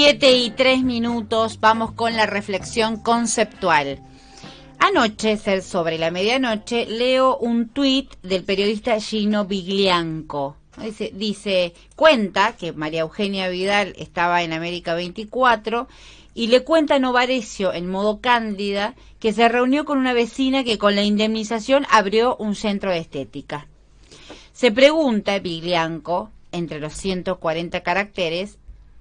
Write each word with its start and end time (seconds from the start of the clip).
Siete 0.00 0.30
y 0.30 0.50
tres 0.50 0.84
minutos, 0.84 1.58
vamos 1.58 1.90
con 1.90 2.14
la 2.14 2.24
reflexión 2.24 3.02
conceptual. 3.02 3.98
Anoche, 4.78 5.36
sobre 5.60 5.98
la 5.98 6.12
medianoche, 6.12 6.86
leo 6.86 7.36
un 7.36 7.70
tuit 7.70 8.08
del 8.22 8.44
periodista 8.44 9.00
Gino 9.00 9.44
Biglianco. 9.44 10.56
Dice, 10.80 11.10
dice, 11.12 11.74
cuenta 11.96 12.54
que 12.56 12.72
María 12.72 13.00
Eugenia 13.00 13.48
Vidal 13.48 13.92
estaba 13.98 14.44
en 14.44 14.52
América 14.52 14.94
24 14.94 15.88
y 16.32 16.46
le 16.46 16.62
cuenta 16.62 16.94
a 16.94 16.98
Novarecio, 17.00 17.72
en 17.72 17.90
modo 17.90 18.20
cándida, 18.20 18.94
que 19.18 19.32
se 19.32 19.48
reunió 19.48 19.84
con 19.84 19.98
una 19.98 20.12
vecina 20.12 20.62
que 20.62 20.78
con 20.78 20.94
la 20.94 21.02
indemnización 21.02 21.88
abrió 21.90 22.36
un 22.36 22.54
centro 22.54 22.92
de 22.92 22.98
estética. 22.98 23.66
Se 24.52 24.70
pregunta 24.70 25.40
Biglianco, 25.40 26.30
entre 26.52 26.78
los 26.78 26.92
140 26.94 27.80
caracteres, 27.82 28.57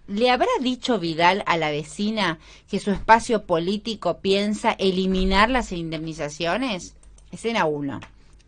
¿le 0.08 0.30
habrá 0.30 0.48
dicho 0.62 1.00
Vidal 1.00 1.44
a 1.46 1.58
la 1.58 1.72
vecina 1.72 2.40
que 2.70 2.80
su 2.80 2.92
espacio 2.92 3.46
político 3.46 4.20
piensa 4.20 4.72
eliminar 4.72 5.50
las 5.50 5.72
indemnizaciones? 5.72 6.96
Escena 7.32 7.66
1. 7.66 8.00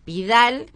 Vidal 0.06 0.68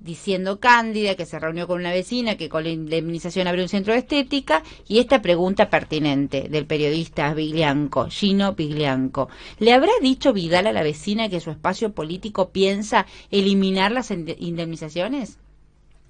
diciendo 0.00 0.60
Cándida 0.60 1.14
que 1.14 1.26
se 1.26 1.38
reunió 1.38 1.66
con 1.66 1.80
una 1.80 1.92
vecina 1.92 2.36
que 2.36 2.48
con 2.48 2.64
la 2.64 2.70
indemnización 2.70 3.46
abrió 3.46 3.64
un 3.64 3.68
centro 3.68 3.92
de 3.92 4.00
estética 4.00 4.62
y 4.88 4.98
esta 4.98 5.20
pregunta 5.20 5.68
pertinente 5.68 6.48
del 6.48 6.66
periodista 6.66 7.32
Biglianco, 7.34 8.08
Gino 8.08 8.54
Biglianco. 8.54 9.28
¿Le 9.58 9.74
habrá 9.74 9.92
dicho 10.00 10.32
Vidal 10.32 10.66
a 10.66 10.72
la 10.72 10.82
vecina 10.82 11.28
que 11.28 11.40
su 11.40 11.50
espacio 11.50 11.92
político 11.92 12.48
piensa 12.48 13.06
eliminar 13.30 13.92
las 13.92 14.10
indemnizaciones? 14.10 15.38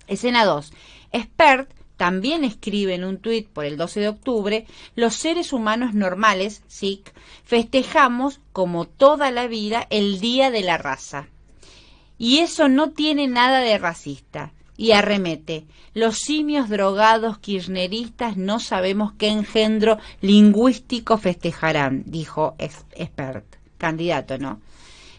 Escena 0.07 0.45
2. 0.45 0.73
Expert 1.13 1.71
también 2.01 2.45
escribe 2.45 2.95
en 2.95 3.05
un 3.05 3.19
tuit 3.19 3.47
por 3.47 3.67
el 3.67 3.77
12 3.77 4.01
de 4.01 4.09
octubre, 4.09 4.67
los 4.95 5.15
seres 5.15 5.53
humanos 5.53 5.93
normales, 5.93 6.63
SIC, 6.67 7.13
festejamos 7.45 8.41
como 8.55 8.87
toda 8.87 9.31
la 9.31 9.47
vida 9.49 9.87
el 9.91 10.19
Día 10.19 10.51
de 10.51 10.63
la 10.63 10.79
Raza. 10.79 11.27
Y 12.17 12.39
eso 12.39 12.71
no 12.71 12.93
tiene 12.93 13.29
nada 13.29 13.61
de 13.61 13.77
racista. 13.77 14.55
Y 14.79 14.93
arremete, 14.93 15.67
los 15.93 16.17
simios 16.17 16.71
drogados 16.71 17.37
kirchneristas 17.37 18.39
no 18.39 18.61
sabemos 18.61 19.13
qué 19.19 19.29
engendro 19.29 19.99
lingüístico 20.23 21.19
festejarán, 21.19 22.05
dijo 22.07 22.55
expert, 22.59 23.45
candidato, 23.77 24.39
¿no? 24.39 24.59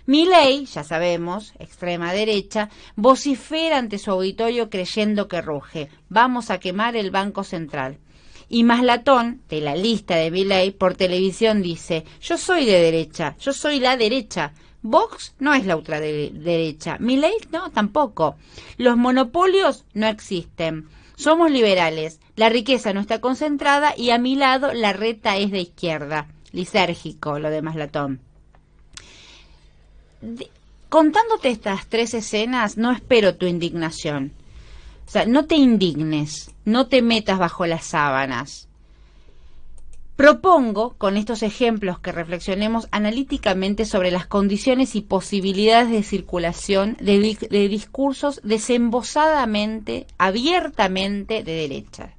Ley, 0.07 0.65
ya 0.65 0.83
sabemos, 0.83 1.53
extrema 1.59 2.13
derecha, 2.13 2.69
vocifera 2.95 3.77
ante 3.77 3.99
su 3.99 4.11
auditorio 4.11 4.69
creyendo 4.69 5.27
que 5.27 5.41
ruge. 5.41 5.89
Vamos 6.09 6.49
a 6.49 6.59
quemar 6.59 6.95
el 6.95 7.11
Banco 7.11 7.43
Central. 7.43 7.97
Y 8.49 8.63
Maslatón, 8.63 9.41
de 9.47 9.61
la 9.61 9.75
lista 9.75 10.15
de 10.15 10.29
ley, 10.31 10.71
por 10.71 10.95
televisión 10.95 11.61
dice, 11.61 12.03
yo 12.21 12.37
soy 12.37 12.65
de 12.65 12.81
derecha, 12.81 13.35
yo 13.39 13.53
soy 13.53 13.79
la 13.79 13.95
derecha. 13.95 14.53
Vox 14.81 15.35
no 15.39 15.53
es 15.53 15.65
la 15.65 15.77
ultraderecha. 15.77 16.97
ley 16.99 17.33
no, 17.51 17.71
tampoco. 17.71 18.35
Los 18.77 18.97
monopolios 18.97 19.85
no 19.93 20.07
existen. 20.07 20.89
Somos 21.15 21.51
liberales. 21.51 22.19
La 22.35 22.49
riqueza 22.49 22.91
no 22.91 22.99
está 22.99 23.21
concentrada 23.21 23.93
y 23.95 24.09
a 24.09 24.17
mi 24.17 24.35
lado 24.35 24.73
la 24.73 24.91
reta 24.91 25.37
es 25.37 25.51
de 25.51 25.61
izquierda. 25.61 26.27
Lisérgico, 26.51 27.37
lo 27.37 27.51
de 27.51 27.61
Maslatón 27.61 28.30
contándote 30.89 31.49
estas 31.49 31.87
tres 31.87 32.13
escenas, 32.13 32.77
no 32.77 32.91
espero 32.91 33.35
tu 33.35 33.45
indignación. 33.45 34.31
O 35.07 35.11
sea, 35.11 35.25
no 35.25 35.45
te 35.45 35.55
indignes, 35.55 36.51
no 36.65 36.87
te 36.87 37.01
metas 37.01 37.39
bajo 37.39 37.65
las 37.65 37.85
sábanas. 37.85 38.67
Propongo, 40.15 40.93
con 40.97 41.17
estos 41.17 41.41
ejemplos, 41.41 41.99
que 41.99 42.11
reflexionemos 42.11 42.87
analíticamente 42.91 43.85
sobre 43.85 44.11
las 44.11 44.27
condiciones 44.27 44.95
y 44.95 45.01
posibilidades 45.01 45.89
de 45.89 46.03
circulación 46.03 46.95
de, 46.99 47.37
de 47.49 47.67
discursos 47.67 48.39
desembosadamente, 48.43 50.05
abiertamente 50.17 51.43
de 51.43 51.53
derecha. 51.53 52.13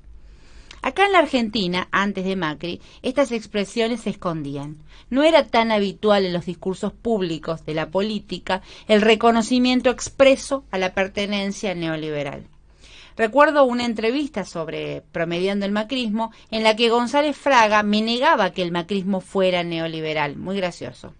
Acá 0.82 1.06
en 1.06 1.12
la 1.12 1.20
Argentina, 1.20 1.86
antes 1.92 2.24
de 2.24 2.34
Macri, 2.34 2.80
estas 3.02 3.30
expresiones 3.30 4.00
se 4.00 4.10
escondían. 4.10 4.78
No 5.10 5.22
era 5.22 5.46
tan 5.46 5.70
habitual 5.70 6.26
en 6.26 6.32
los 6.32 6.46
discursos 6.46 6.92
públicos 6.92 7.64
de 7.64 7.74
la 7.74 7.90
política 7.90 8.62
el 8.88 9.00
reconocimiento 9.00 9.90
expreso 9.90 10.64
a 10.72 10.78
la 10.78 10.92
pertenencia 10.92 11.76
neoliberal. 11.76 12.48
Recuerdo 13.16 13.64
una 13.64 13.84
entrevista 13.84 14.44
sobre 14.44 15.02
Promediando 15.12 15.66
el 15.66 15.72
Macrismo 15.72 16.32
en 16.50 16.64
la 16.64 16.74
que 16.74 16.88
González 16.88 17.36
Fraga 17.36 17.84
me 17.84 18.02
negaba 18.02 18.50
que 18.50 18.62
el 18.62 18.72
macrismo 18.72 19.20
fuera 19.20 19.62
neoliberal. 19.62 20.36
Muy 20.36 20.56
gracioso. 20.56 21.14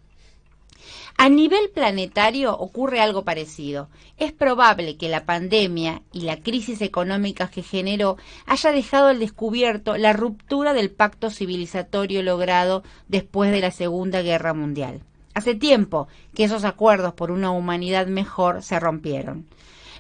A 1.22 1.28
nivel 1.28 1.70
planetario 1.72 2.52
ocurre 2.58 3.00
algo 3.00 3.22
parecido. 3.22 3.88
Es 4.16 4.32
probable 4.32 4.96
que 4.96 5.08
la 5.08 5.24
pandemia 5.24 6.02
y 6.12 6.22
la 6.22 6.38
crisis 6.40 6.82
económica 6.82 7.46
que 7.46 7.62
generó 7.62 8.16
haya 8.44 8.72
dejado 8.72 9.06
al 9.06 9.20
descubierto 9.20 9.96
la 9.96 10.14
ruptura 10.14 10.72
del 10.74 10.90
pacto 10.90 11.30
civilizatorio 11.30 12.24
logrado 12.24 12.82
después 13.06 13.52
de 13.52 13.60
la 13.60 13.70
Segunda 13.70 14.20
Guerra 14.20 14.52
Mundial. 14.52 15.04
Hace 15.32 15.54
tiempo 15.54 16.08
que 16.34 16.42
esos 16.42 16.64
acuerdos 16.64 17.14
por 17.14 17.30
una 17.30 17.52
humanidad 17.52 18.08
mejor 18.08 18.64
se 18.64 18.80
rompieron. 18.80 19.46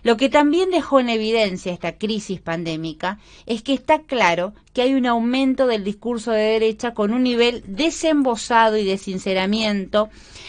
Lo 0.02 0.16
que 0.16 0.28
también 0.28 0.70
dejó 0.70 0.98
en 0.98 1.08
evidencia 1.08 1.72
esta 1.72 1.96
crisis 1.96 2.40
pandémica 2.40 3.18
es 3.46 3.62
que 3.62 3.72
está 3.72 4.00
claro 4.00 4.52
que 4.72 4.82
hay 4.82 4.94
un 4.94 5.06
aumento 5.06 5.66
del 5.68 5.84
discurso 5.84 6.32
de 6.32 6.42
derecha 6.42 6.92
con 6.92 7.12
un 7.12 7.22
nivel 7.22 7.62
desembosado 7.66 8.76
y 8.76 8.84
de 8.84 8.98
sinceramiento 8.98 10.08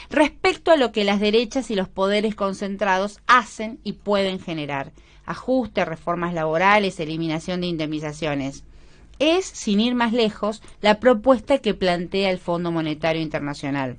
respecto 0.09 0.71
a 0.71 0.77
lo 0.77 0.91
que 0.91 1.03
las 1.03 1.19
derechas 1.19 1.69
y 1.69 1.75
los 1.75 1.87
poderes 1.87 2.33
concentrados 2.33 3.19
hacen 3.27 3.79
y 3.83 3.93
pueden 3.93 4.39
generar. 4.39 4.91
Ajuste, 5.25 5.85
reformas 5.85 6.33
laborales, 6.33 6.99
eliminación 6.99 7.61
de 7.61 7.67
indemnizaciones. 7.67 8.63
Es, 9.19 9.45
sin 9.45 9.79
ir 9.79 9.93
más 9.93 10.13
lejos, 10.13 10.63
la 10.81 10.99
propuesta 10.99 11.59
que 11.59 11.75
plantea 11.75 12.31
el 12.31 12.39
Fondo 12.39 12.71
Monetario 12.71 13.21
Internacional. 13.21 13.97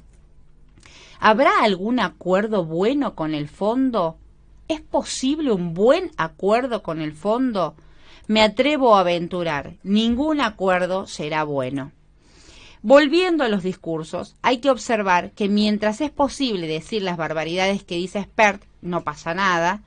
¿Habrá 1.20 1.62
algún 1.62 2.00
acuerdo 2.00 2.64
bueno 2.64 3.14
con 3.14 3.34
el 3.34 3.48
fondo? 3.48 4.18
¿Es 4.66 4.80
posible 4.80 5.52
un 5.52 5.74
buen 5.74 6.10
acuerdo 6.16 6.82
con 6.82 7.02
el 7.02 7.12
fondo? 7.12 7.74
Me 8.26 8.40
atrevo 8.40 8.96
a 8.96 9.00
aventurar, 9.00 9.74
ningún 9.82 10.40
acuerdo 10.40 11.06
será 11.06 11.44
bueno. 11.44 11.92
Volviendo 12.80 13.44
a 13.44 13.48
los 13.48 13.62
discursos, 13.62 14.36
hay 14.40 14.58
que 14.58 14.70
observar 14.70 15.32
que 15.32 15.48
mientras 15.48 16.00
es 16.00 16.10
posible 16.10 16.66
decir 16.66 17.02
las 17.02 17.18
barbaridades 17.18 17.84
que 17.84 17.96
dice 17.96 18.22
Spert, 18.22 18.62
no 18.80 19.04
pasa 19.04 19.34
nada, 19.34 19.82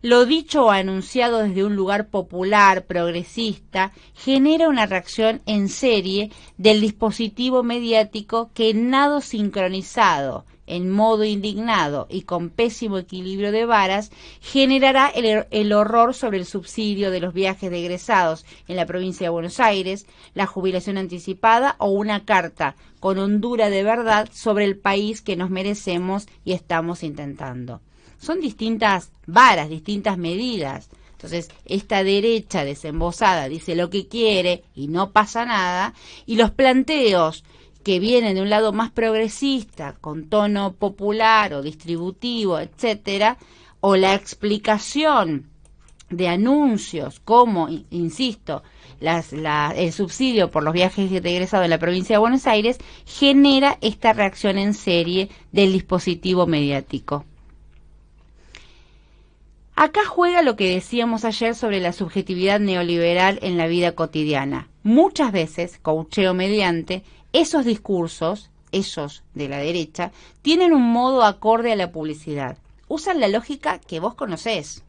lo 0.00 0.24
dicho 0.24 0.66
o 0.66 0.70
anunciado 0.70 1.38
desde 1.38 1.64
un 1.64 1.76
lugar 1.76 2.08
popular, 2.08 2.86
progresista, 2.86 3.92
genera 4.14 4.68
una 4.68 4.86
reacción 4.86 5.42
en 5.44 5.68
serie 5.68 6.30
del 6.56 6.80
dispositivo 6.80 7.62
mediático 7.62 8.50
que 8.54 8.72
nado 8.72 9.20
sincronizado 9.20 10.46
en 10.66 10.90
modo 10.90 11.24
indignado 11.24 12.06
y 12.10 12.22
con 12.22 12.50
pésimo 12.50 12.98
equilibrio 12.98 13.52
de 13.52 13.66
varas, 13.66 14.10
generará 14.40 15.08
el, 15.08 15.72
horror 15.72 16.14
sobre 16.14 16.38
el 16.38 16.46
subsidio 16.46 17.10
de 17.10 17.20
los 17.20 17.34
viajes 17.34 17.70
de 17.70 17.80
egresados 17.80 18.44
en 18.68 18.76
la 18.76 18.86
provincia 18.86 19.26
de 19.26 19.30
Buenos 19.30 19.60
Aires, 19.60 20.06
la 20.34 20.46
jubilación 20.46 20.98
anticipada 20.98 21.76
o 21.78 21.90
una 21.90 22.24
carta 22.24 22.76
con 23.00 23.18
hondura 23.18 23.70
de 23.70 23.82
verdad 23.82 24.28
sobre 24.32 24.64
el 24.64 24.76
país 24.76 25.22
que 25.22 25.36
nos 25.36 25.50
merecemos 25.50 26.26
y 26.44 26.52
estamos 26.52 27.02
intentando. 27.02 27.80
Son 28.18 28.40
distintas 28.40 29.12
varas, 29.26 29.68
distintas 29.68 30.18
medidas. 30.18 30.88
Entonces, 31.12 31.48
esta 31.64 32.04
derecha 32.04 32.64
desembosada 32.64 33.48
dice 33.48 33.74
lo 33.74 33.88
que 33.88 34.06
quiere 34.06 34.64
y 34.74 34.88
no 34.88 35.12
pasa 35.12 35.44
nada, 35.44 35.94
y 36.26 36.36
los 36.36 36.50
planteos 36.50 37.44
que 37.86 38.00
vienen 38.00 38.34
de 38.34 38.42
un 38.42 38.50
lado 38.50 38.72
más 38.72 38.90
progresista, 38.90 39.94
con 40.00 40.28
tono 40.28 40.72
popular 40.72 41.54
o 41.54 41.62
distributivo, 41.62 42.58
etcétera, 42.58 43.38
o 43.78 43.94
la 43.94 44.12
explicación 44.12 45.48
de 46.10 46.26
anuncios 46.26 47.20
como, 47.20 47.68
insisto, 47.90 48.64
el 49.00 49.92
subsidio 49.92 50.50
por 50.50 50.64
los 50.64 50.74
viajes 50.74 51.12
de 51.12 51.30
egresado 51.30 51.62
en 51.62 51.70
la 51.70 51.78
provincia 51.78 52.14
de 52.16 52.18
Buenos 52.18 52.48
Aires, 52.48 52.78
genera 53.04 53.78
esta 53.80 54.12
reacción 54.12 54.58
en 54.58 54.74
serie 54.74 55.28
del 55.52 55.72
dispositivo 55.72 56.48
mediático. 56.48 57.24
Acá 59.76 60.00
juega 60.04 60.42
lo 60.42 60.56
que 60.56 60.74
decíamos 60.74 61.24
ayer 61.24 61.54
sobre 61.54 61.78
la 61.78 61.92
subjetividad 61.92 62.58
neoliberal 62.58 63.38
en 63.42 63.56
la 63.56 63.68
vida 63.68 63.92
cotidiana. 63.92 64.70
Muchas 64.86 65.32
veces, 65.32 65.80
coacheo 65.82 66.32
mediante, 66.32 67.02
esos 67.32 67.64
discursos, 67.64 68.50
esos 68.70 69.24
de 69.34 69.48
la 69.48 69.58
derecha, 69.58 70.12
tienen 70.42 70.72
un 70.72 70.92
modo 70.92 71.24
acorde 71.24 71.72
a 71.72 71.74
la 71.74 71.90
publicidad. 71.90 72.56
Usan 72.86 73.18
la 73.18 73.26
lógica 73.26 73.80
que 73.80 73.98
vos 73.98 74.14
conocés, 74.14 74.84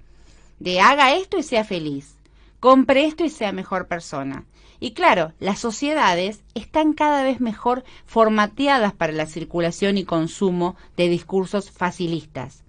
de 0.60 0.82
haga 0.82 1.16
esto 1.16 1.40
y 1.40 1.42
sea 1.42 1.64
feliz, 1.64 2.14
compre 2.60 3.06
esto 3.06 3.26
y 3.26 3.32
sea 3.32 3.52
mejor 3.54 3.88
persona. 3.88 4.46
Y 4.80 4.92
claro, 4.92 5.34
las 5.40 5.58
sociedades 5.58 6.42
están 6.54 6.94
cada 6.94 7.24
vez 7.24 7.42
mejor 7.42 7.84
formateadas 8.06 8.94
para 8.94 9.14
la 9.14 9.26
circulación 9.26 9.98
y 9.98 10.04
consumo 10.04 10.76
de 10.96 11.10
discursos 11.10 11.72
facilistas. 11.72 12.64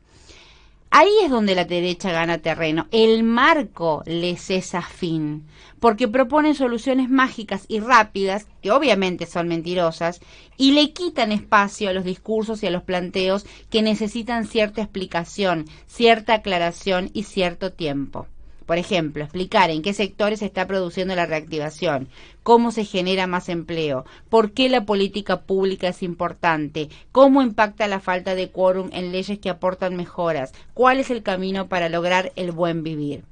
Ahí 0.91 1.11
es 1.23 1.31
donde 1.31 1.55
la 1.55 1.65
derecha 1.65 2.13
gana 2.13 2.39
terreno. 2.39 2.87
El 2.91 3.23
marco 3.23 4.03
les 4.07 4.51
es 4.51 4.75
afín, 4.75 5.47
porque 5.81 6.09
proponen 6.09 6.55
soluciones 6.55 7.11
mágicas 7.11 7.67
y 7.69 7.81
rápidas, 7.81 8.47
que 8.63 8.71
obviamente 8.71 9.27
son 9.27 9.49
mentirosas, 9.49 10.21
y 10.57 10.73
le 10.73 10.93
quitan 10.93 11.31
espacio 11.31 11.91
a 11.91 11.93
los 11.93 12.05
discursos 12.05 12.63
y 12.63 12.69
a 12.69 12.71
los 12.71 12.85
planteos 12.85 13.45
que 13.71 13.83
necesitan 13.83 14.47
cierta 14.47 14.81
explicación, 14.81 15.67
cierta 15.87 16.35
aclaración 16.35 17.11
y 17.13 17.25
cierto 17.25 17.73
tiempo. 17.73 18.27
Por 18.69 18.77
ejemplo, 18.77 19.25
explicar 19.25 19.71
en 19.71 19.81
qué 19.81 19.95
sectores 19.95 20.41
se 20.41 20.45
está 20.45 20.67
produciendo 20.67 21.15
la 21.15 21.25
reactivación, 21.25 22.07
cómo 22.43 22.71
se 22.71 22.85
genera 22.85 23.27
más 23.27 23.49
empleo, 23.49 24.05
por 24.29 24.53
qué 24.53 24.69
la 24.69 24.85
política 24.85 25.41
pública 25.41 25.89
es 25.89 26.03
importante, 26.03 26.91
cómo 27.11 27.41
impacta 27.41 27.89
la 27.89 27.99
falta 27.99 28.35
de 28.35 28.51
quórum 28.51 28.91
en 28.93 29.11
leyes 29.11 29.39
que 29.39 29.49
aportan 29.49 29.97
mejoras, 29.97 30.53
cuál 30.75 31.01
es 31.01 31.09
el 31.09 31.23
camino 31.23 31.71
para 31.71 31.89
lograr 31.89 32.31
el 32.37 32.53
buen 32.53 32.83
vivir. 32.83 33.25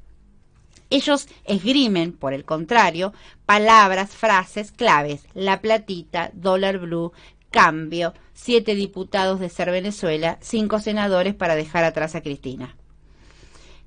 Ellos 0.88 1.28
esgrimen, 1.44 2.12
por 2.12 2.32
el 2.32 2.46
contrario, 2.46 3.12
palabras, 3.44 4.12
frases 4.12 4.72
claves, 4.72 5.26
la 5.34 5.60
platita, 5.60 6.30
dólar 6.32 6.78
blue, 6.78 7.12
cambio, 7.50 8.14
siete 8.32 8.74
diputados 8.74 9.38
de 9.38 9.50
ser 9.50 9.70
Venezuela, 9.70 10.38
cinco 10.40 10.80
senadores 10.80 11.34
para 11.34 11.56
dejar 11.56 11.84
atrás 11.84 12.14
a 12.14 12.22
Cristina. 12.22 12.74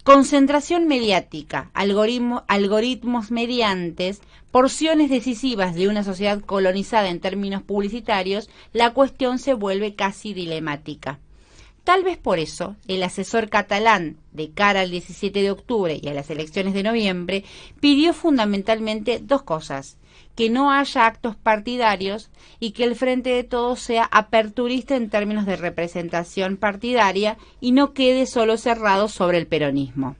Concentración 0.09 0.87
mediática, 0.87 1.69
algoritmos 1.75 3.29
mediantes, 3.29 4.21
porciones 4.49 5.11
decisivas 5.11 5.75
de 5.75 5.87
una 5.87 6.03
sociedad 6.03 6.41
colonizada 6.41 7.09
en 7.09 7.19
términos 7.19 7.61
publicitarios, 7.61 8.49
la 8.73 8.91
cuestión 8.95 9.37
se 9.37 9.53
vuelve 9.53 9.93
casi 9.93 10.33
dilemática. 10.33 11.19
Tal 11.89 12.03
vez 12.03 12.19
por 12.19 12.37
eso 12.37 12.75
el 12.87 13.01
asesor 13.01 13.49
catalán, 13.49 14.17
de 14.31 14.51
cara 14.51 14.81
al 14.81 14.91
17 14.91 15.41
de 15.41 15.49
octubre 15.49 15.99
y 15.99 16.07
a 16.07 16.13
las 16.13 16.29
elecciones 16.29 16.75
de 16.75 16.83
noviembre, 16.83 17.43
pidió 17.79 18.13
fundamentalmente 18.13 19.17
dos 19.19 19.41
cosas 19.41 19.97
que 20.35 20.51
no 20.51 20.71
haya 20.71 21.07
actos 21.07 21.35
partidarios 21.35 22.29
y 22.59 22.73
que 22.73 22.83
el 22.83 22.95
Frente 22.95 23.31
de 23.31 23.43
Todos 23.43 23.79
sea 23.79 24.03
aperturista 24.03 24.95
en 24.95 25.09
términos 25.09 25.47
de 25.47 25.55
representación 25.55 26.57
partidaria 26.57 27.39
y 27.59 27.71
no 27.71 27.93
quede 27.93 28.27
solo 28.27 28.57
cerrado 28.57 29.07
sobre 29.07 29.39
el 29.39 29.47
peronismo. 29.47 30.15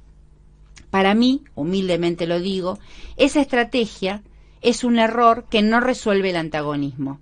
Para 0.90 1.14
mí, 1.14 1.44
humildemente 1.54 2.26
lo 2.26 2.40
digo, 2.40 2.80
esa 3.16 3.42
estrategia 3.42 4.24
es 4.62 4.84
un 4.84 4.98
error 4.98 5.46
que 5.52 5.62
no 5.62 5.82
resuelve 5.82 6.32
el 6.32 6.38
antagonismo, 6.38 7.20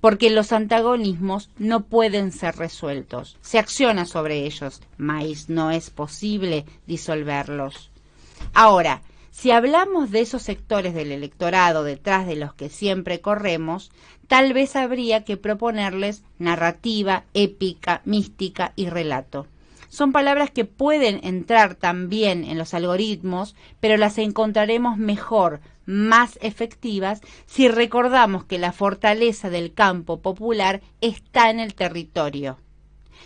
porque 0.00 0.30
los 0.30 0.52
antagonismos 0.52 1.50
no 1.58 1.84
pueden 1.84 2.32
ser 2.32 2.56
resueltos, 2.56 3.36
se 3.40 3.58
acciona 3.58 4.04
sobre 4.04 4.44
ellos, 4.44 4.80
mas 4.96 5.48
no 5.48 5.70
es 5.70 5.90
posible 5.90 6.64
disolverlos. 6.86 7.90
Ahora, 8.54 9.02
si 9.30 9.50
hablamos 9.50 10.10
de 10.10 10.20
esos 10.20 10.42
sectores 10.42 10.94
del 10.94 11.12
electorado 11.12 11.84
detrás 11.84 12.26
de 12.26 12.36
los 12.36 12.54
que 12.54 12.68
siempre 12.68 13.20
corremos, 13.20 13.90
tal 14.26 14.52
vez 14.52 14.74
habría 14.76 15.24
que 15.24 15.36
proponerles 15.36 16.22
narrativa, 16.38 17.24
épica, 17.34 18.02
mística 18.04 18.72
y 18.74 18.88
relato. 18.88 19.46
Son 19.88 20.12
palabras 20.12 20.50
que 20.50 20.64
pueden 20.64 21.20
entrar 21.22 21.74
también 21.74 22.44
en 22.44 22.58
los 22.58 22.74
algoritmos, 22.74 23.54
pero 23.80 23.96
las 23.96 24.18
encontraremos 24.18 24.98
mejor, 24.98 25.60
más 25.88 26.38
efectivas, 26.42 27.22
si 27.46 27.66
recordamos 27.66 28.44
que 28.44 28.58
la 28.58 28.72
fortaleza 28.72 29.48
del 29.48 29.72
campo 29.72 30.20
popular 30.20 30.82
está 31.00 31.48
en 31.48 31.60
el 31.60 31.74
territorio. 31.74 32.58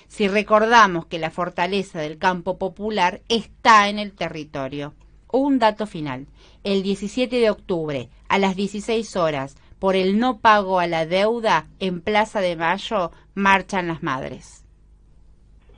Si 0.07 0.29
recordamos 0.29 1.07
que 1.07 1.19
la 1.19 1.33
fortaleza 1.33 1.99
del 1.99 2.19
campo 2.19 2.59
popular 2.59 3.21
está 3.29 3.89
en 3.89 3.99
el 3.99 4.13
territorio. 4.13 4.95
Un 5.33 5.59
dato 5.59 5.89
final. 5.89 6.29
El 6.63 6.85
17 6.85 7.35
de 7.35 7.51
octubre, 7.51 8.11
a 8.29 8.39
las 8.39 8.55
16 8.55 9.17
horas, 9.17 9.57
por 9.81 9.97
el 9.97 10.21
no 10.21 10.39
pago 10.39 10.79
a 10.79 10.87
la 10.87 11.05
deuda, 11.05 11.67
en 11.81 12.01
Plaza 12.01 12.41
de 12.41 12.55
Mayo, 12.55 13.11
marchan 13.35 13.89
las 13.89 14.05
madres. 14.05 14.65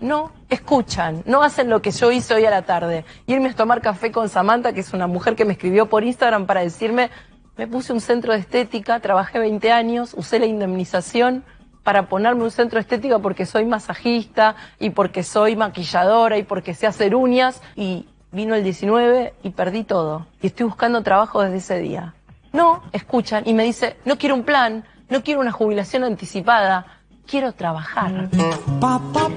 No 0.00 0.32
escuchan, 0.50 1.23
no 1.25 1.43
hacen 1.43 1.70
lo 1.70 1.81
que 1.81 1.91
yo 1.91 2.11
hice 2.11 2.35
hoy 2.35 2.44
a 2.44 2.50
la 2.50 2.62
tarde. 2.62 3.05
Irme 3.26 3.50
a 3.50 3.55
tomar 3.55 3.81
café 3.81 4.11
con 4.11 4.29
Samantha, 4.29 4.73
que 4.73 4.81
es 4.81 4.93
una 4.93 5.06
mujer 5.06 5.37
que 5.37 5.44
me 5.44 5.52
escribió 5.52 5.87
por 5.87 6.05
Instagram 6.05 6.46
para 6.46 6.61
decirme, 6.61 7.11
me 7.56 7.67
puse 7.67 7.93
un 7.93 8.00
centro 8.00 8.32
de 8.32 8.41
estética, 8.41 8.99
trabajé 9.00 9.38
20 9.38 9.70
años, 9.70 10.14
usé 10.17 10.41
la 10.41 10.46
indemnización 10.46 11.44
para 11.85 12.08
ponerme 12.08 12.43
un 12.43 12.50
centro 12.50 12.79
de 12.79 12.81
estética 12.81 13.19
porque 13.20 13.46
soy 13.46 13.67
masajista 13.67 14.56
y 14.81 14.91
porque 14.91 15.23
soy 15.23 15.55
maquilladora 15.55 16.38
y 16.38 16.43
porque 16.43 16.75
sé 16.75 16.87
hacer 16.87 17.14
uñas 17.14 17.62
y 17.76 18.08
vino 18.32 18.55
el 18.55 18.64
19 18.64 19.35
y 19.43 19.50
perdí 19.50 19.85
todo. 19.85 20.26
Y 20.43 20.49
estoy 20.49 20.67
buscando 20.67 21.02
trabajo 21.02 21.43
desde 21.43 21.58
ese 21.58 21.79
día. 21.79 22.14
No, 22.52 22.82
escuchan 22.93 23.44
y 23.46 23.55
me 23.55 23.64
dice, 23.64 23.96
no 24.05 24.19
quiero 24.19 24.35
un 24.35 24.44
plan, 24.44 24.85
no 25.08 25.23
quiero 25.23 25.41
una 25.41 25.52
jubilación 25.52 26.02
anticipada, 26.05 26.94
quiero 27.26 27.52
trabajar. 27.52 28.28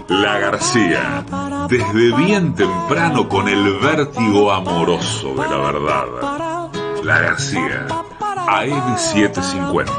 La 0.09 0.39
García, 0.39 1.25
desde 1.69 2.15
bien 2.15 2.55
temprano 2.55 3.27
con 3.27 3.47
el 3.47 3.77
vértigo 3.79 4.51
amoroso 4.51 5.29
de 5.35 5.49
la 5.49 5.57
verdad. 5.57 6.05
La 7.03 7.19
García, 7.19 7.87
AM750. 8.47 9.91